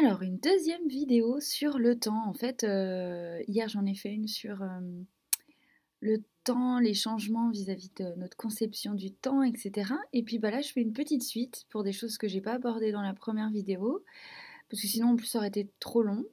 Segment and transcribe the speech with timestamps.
[0.00, 2.24] Alors, une deuxième vidéo sur le temps.
[2.28, 4.68] En fait, euh, hier j'en ai fait une sur euh,
[5.98, 9.92] le temps, les changements vis-à-vis de notre conception du temps, etc.
[10.12, 12.52] Et puis bah là, je fais une petite suite pour des choses que j'ai pas
[12.52, 14.04] abordées dans la première vidéo,
[14.70, 16.24] parce que sinon en plus ça aurait été trop long.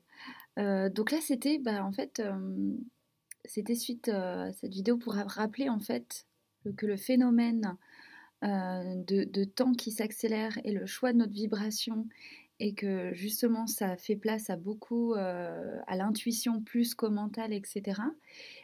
[0.59, 2.21] Euh, donc là, c'était bah, en fait,
[3.45, 6.27] c'était suite à cette vidéo pour rappeler en fait
[6.77, 7.77] que le phénomène
[8.43, 12.05] de, temps qui s'accélère et le choix de notre vibration
[12.59, 18.01] et que justement ça fait place à beaucoup euh, à l'intuition plus qu'au mental, etc.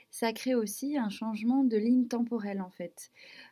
[0.09, 3.12] Ça crée aussi un changement de ligne temporelle en fait,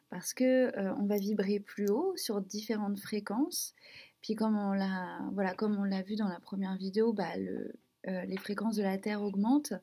[0.10, 3.74] parce que euh, on va vibrer plus haut sur différentes fréquences.
[4.22, 8.38] Puis comme on l'a comme on l'a vu dans la première vidéo, bah, euh, les
[8.38, 9.74] fréquences de la Terre augmentent.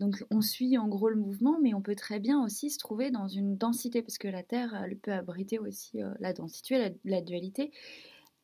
[0.00, 3.10] donc on suit en gros le mouvement, mais on peut très bien aussi se trouver
[3.10, 7.70] dans une densité, parce que la Terre peut abriter aussi la densité, la dualité.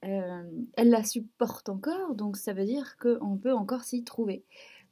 [0.02, 4.44] Elle la supporte encore, donc ça veut dire qu'on peut encore s'y trouver.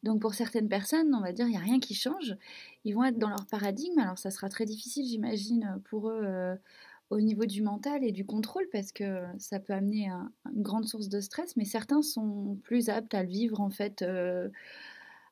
[0.03, 2.37] Donc pour certaines personnes, on va dire, il n'y a rien qui change.
[2.85, 3.99] Ils vont être dans leur paradigme.
[3.99, 6.57] Alors ça sera très difficile, j'imagine, pour eux
[7.11, 10.87] au niveau du mental et du contrôle, parce que ça peut amener à une grande
[10.87, 11.57] source de stress.
[11.57, 14.05] Mais certains sont plus aptes à le vivre, en fait.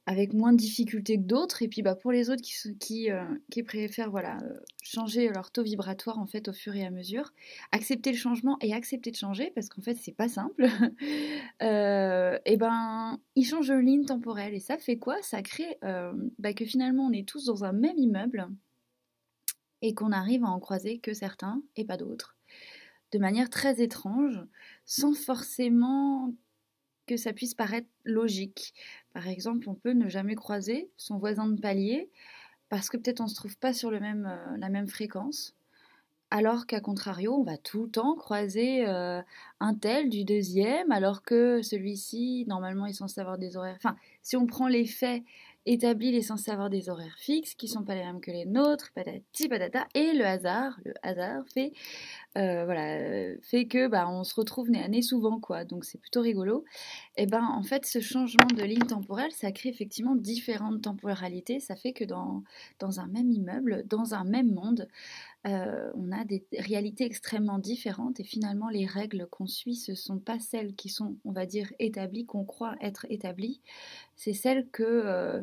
[0.06, 1.62] Avec moins de difficultés que d'autres.
[1.62, 3.24] Et puis bah, pour les autres qui, euh,
[3.64, 7.32] préfèrent voilà, euh, changer leur taux vibratoire en fait au fur et à mesure,
[7.72, 10.66] accepter le changement et accepter de changer, parce qu'en fait c'est pas simple,
[11.62, 14.54] euh, et ben ils changent de ligne temporelle.
[14.54, 15.20] Et ça fait quoi?
[15.22, 15.78] Ça crée
[16.38, 18.48] bah, que finalement on est tous dans un même immeuble
[19.82, 22.36] et qu'on arrive à en croiser que certains et pas d'autres.
[23.12, 24.40] De manière très étrange,
[24.84, 26.34] sans forcément
[27.06, 28.74] que ça puisse paraître logique.
[29.12, 32.10] Par exemple, on peut ne jamais croiser son voisin de palier
[32.68, 35.54] parce que peut-être on ne se trouve pas sur le même, euh, la même fréquence.
[36.30, 39.22] Alors qu'à contrario, on va tout le temps croiser euh,
[39.60, 43.78] un tel du deuxième, alors que celui-ci, normalement, est censé avoir des horaires.
[44.26, 45.22] Si on prend les faits
[45.66, 48.44] établi, il est censé avoir des horaires fixes qui sont pas les mêmes que les
[48.44, 51.72] nôtres, patata, et le hasard, le hasard fait,
[52.36, 55.64] euh, voilà, fait que bah, on se retrouve nez à nez souvent, quoi.
[55.64, 56.64] Donc c'est plutôt rigolo.
[57.16, 61.60] Et ben en fait, ce changement de ligne temporelle, ça crée effectivement différentes temporalités.
[61.60, 62.42] Ça fait que dans,
[62.80, 64.88] dans un même immeuble, dans un même monde,
[65.46, 70.18] euh, on a des réalités extrêmement différentes et finalement les règles qu'on suit, ce sont
[70.18, 73.60] pas celles qui sont, on va dire, établies, qu'on croit être établies,
[74.16, 75.42] c'est celles que euh,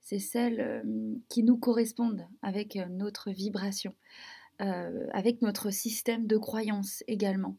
[0.00, 0.82] c'est euh,
[1.28, 3.94] qui nous correspondent avec euh, notre vibration,
[4.58, 7.56] avec notre système de croyance également.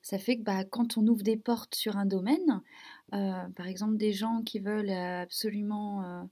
[0.00, 2.62] Ça fait que bah, quand on ouvre des portes sur un domaine,
[3.10, 6.28] par exemple des gens qui veulent absolument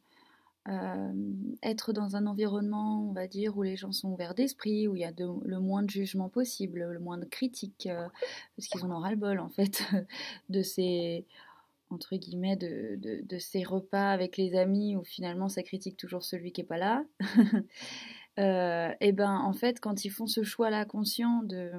[1.63, 5.01] être dans un environnement, on va dire, où les gens sont ouverts d'esprit, où il
[5.01, 7.89] y a le moins de jugement possible, le moins de critiques,
[8.57, 9.83] parce qu'ils en ont ras-le-bol en fait
[10.49, 11.27] de ces
[11.95, 16.53] entre guillemets, de, de, ces repas avec les amis où finalement ça critique toujours celui
[16.53, 17.05] qui n'est pas là,
[18.39, 21.71] euh, et ben en fait, quand ils font ce choix-là conscient de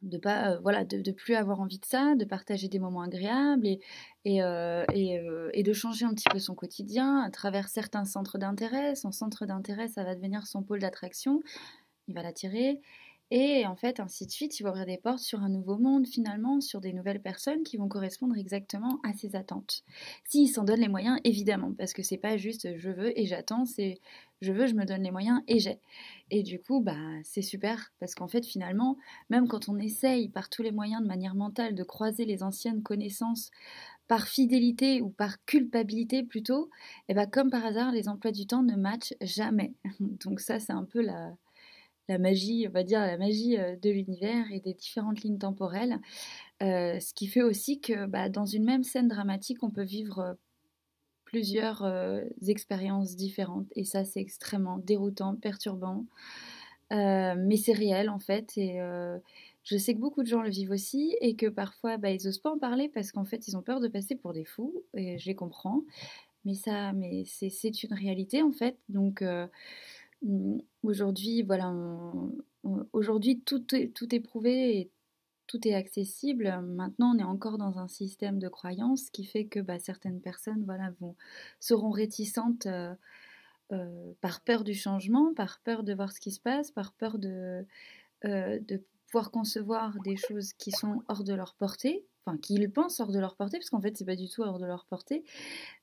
[0.00, 3.02] de pas euh, voilà de, de, plus avoir envie de ça de partager des moments
[3.02, 3.80] agréables et
[4.24, 5.20] et, euh, et,
[5.52, 9.46] et, de changer un petit peu son quotidien à travers certains centres d'intérêt son centre
[9.46, 11.42] d'intérêt ça va devenir son pôle d'attraction.
[12.08, 12.80] Il va l'attirer
[13.34, 16.06] et en fait, ainsi de suite, il va ouvrir des portes sur un nouveau monde,
[16.06, 19.84] finalement, sur des nouvelles personnes qui vont correspondre exactement à ses attentes.
[20.28, 23.64] S'il s'en donne les moyens, évidemment, parce que c'est pas juste je veux et j'attends,
[23.64, 24.00] c'est
[24.42, 25.78] je veux, je me donne les moyens et j'ai.
[26.30, 28.98] Et du coup, bah, c'est super, parce qu'en fait, finalement,
[29.30, 32.82] même quand on essaye par tous les moyens de manière mentale de croiser les anciennes
[32.82, 33.50] connaissances
[34.08, 36.68] par fidélité ou par culpabilité plutôt,
[37.08, 39.72] et bah, comme par hasard, les emplois du temps ne matchent jamais.
[40.00, 41.34] Donc ça, c'est un peu la,
[42.12, 45.98] la magie, on va dire la magie euh, de l'univers et des différentes lignes temporelles.
[46.62, 50.18] Euh, ce qui fait aussi que bah, dans une même scène dramatique, on peut vivre
[50.20, 50.34] euh,
[51.24, 51.82] plusieurs
[52.46, 53.66] expériences différentes.
[53.74, 56.04] Et ça, c'est extrêmement déroutant, perturbant.
[56.90, 58.52] mais c'est réel en fait.
[58.58, 58.78] Et
[59.64, 62.38] je sais que beaucoup de gens le vivent aussi et que parfois, bah, ils n'osent
[62.38, 64.74] pas en parler parce qu'en fait, ils ont peur de passer pour des fous.
[64.92, 65.80] Et je les comprends.
[66.44, 68.76] Mais ça, mais c'est une réalité en fait.
[68.90, 69.24] Donc
[70.82, 71.74] aujourd'hui, voilà,
[72.92, 74.90] aujourd'hui tout est, tout prouvé et
[75.46, 76.60] tout est accessible.
[76.62, 80.64] Maintenant, on est encore dans un système de croyance qui fait que bah, certaines personnes
[80.64, 81.16] voilà, vont,
[81.60, 82.94] seront réticentes euh,
[83.72, 87.18] euh, par peur du changement, par peur de voir ce qui se passe, par peur
[87.18, 87.66] de,
[88.24, 93.00] euh, de pouvoir concevoir des choses qui sont hors de leur portée, enfin qu'ils pensent
[93.00, 95.22] hors de leur portée, parce qu'en fait c'est pas du tout hors de leur portée,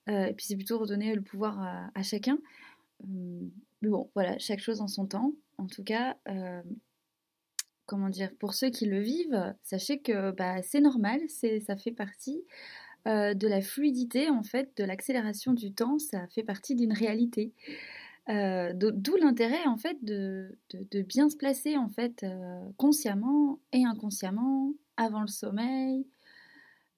[0.07, 2.39] et puis c'est plutôt redonner le pouvoir à, à chacun.
[3.81, 5.33] Mais bon, voilà, chaque chose en son temps.
[5.57, 6.61] En tout cas, euh,
[7.85, 12.43] comment dire, pour ceux qui le vivent, sachez que bah, c'est normal, ça fait partie
[13.07, 17.53] euh, de la fluidité, en fait, de l'accélération du temps, ça fait partie d'une réalité.
[18.29, 20.55] Euh, d'où l'intérêt, en fait, de,
[21.07, 22.25] bien se placer, en fait,
[22.77, 26.05] consciemment et inconsciemment, avant le sommeil,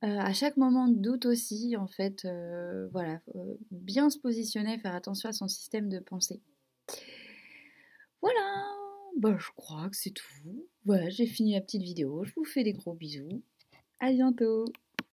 [0.02, 2.28] à chaque moment de doute aussi, en fait,
[2.92, 3.22] voilà,
[3.70, 6.42] bien se positionner, faire attention à son système de pensée.
[9.18, 10.68] Bah, je crois que c'est tout.
[10.86, 12.24] Voilà, j'ai fini la petite vidéo.
[12.24, 13.44] Je vous fais des gros bisous.
[14.00, 14.66] À bientôt